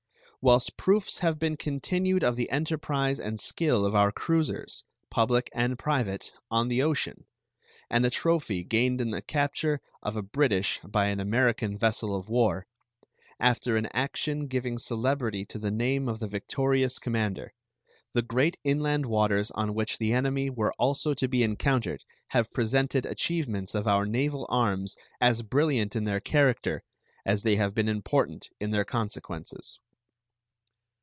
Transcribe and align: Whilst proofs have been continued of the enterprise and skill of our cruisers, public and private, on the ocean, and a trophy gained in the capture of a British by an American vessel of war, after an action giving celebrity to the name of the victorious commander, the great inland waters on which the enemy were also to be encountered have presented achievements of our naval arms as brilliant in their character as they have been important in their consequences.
Whilst 0.43 0.75
proofs 0.75 1.19
have 1.19 1.37
been 1.37 1.55
continued 1.55 2.23
of 2.23 2.35
the 2.35 2.49
enterprise 2.49 3.19
and 3.19 3.39
skill 3.39 3.85
of 3.85 3.93
our 3.93 4.11
cruisers, 4.11 4.83
public 5.11 5.51
and 5.53 5.77
private, 5.77 6.31
on 6.49 6.67
the 6.67 6.81
ocean, 6.81 7.27
and 7.91 8.03
a 8.03 8.09
trophy 8.09 8.63
gained 8.63 8.99
in 9.01 9.11
the 9.11 9.21
capture 9.21 9.81
of 10.01 10.15
a 10.17 10.23
British 10.23 10.79
by 10.83 11.09
an 11.09 11.19
American 11.19 11.77
vessel 11.77 12.15
of 12.15 12.27
war, 12.27 12.65
after 13.39 13.77
an 13.77 13.85
action 13.93 14.47
giving 14.47 14.79
celebrity 14.79 15.45
to 15.45 15.59
the 15.59 15.69
name 15.69 16.09
of 16.09 16.17
the 16.17 16.27
victorious 16.27 16.97
commander, 16.97 17.53
the 18.13 18.23
great 18.23 18.57
inland 18.63 19.05
waters 19.05 19.51
on 19.51 19.75
which 19.75 19.99
the 19.99 20.11
enemy 20.11 20.49
were 20.49 20.73
also 20.79 21.13
to 21.13 21.27
be 21.27 21.43
encountered 21.43 22.03
have 22.29 22.51
presented 22.51 23.05
achievements 23.05 23.75
of 23.75 23.87
our 23.87 24.07
naval 24.07 24.47
arms 24.49 24.95
as 25.21 25.43
brilliant 25.43 25.95
in 25.95 26.05
their 26.05 26.19
character 26.19 26.81
as 27.27 27.43
they 27.43 27.57
have 27.57 27.75
been 27.75 27.87
important 27.87 28.49
in 28.59 28.71
their 28.71 28.83
consequences. 28.83 29.77